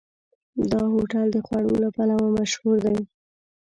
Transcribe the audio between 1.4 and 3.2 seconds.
خوړو له پلوه مشهور دی.